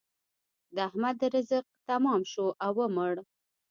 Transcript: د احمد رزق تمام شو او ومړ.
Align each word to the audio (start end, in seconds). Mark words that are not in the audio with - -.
د 0.75 0.77
احمد 0.87 1.17
رزق 1.33 1.65
تمام 1.89 2.21
شو 2.31 2.47
او 2.65 2.73
ومړ. 2.81 3.13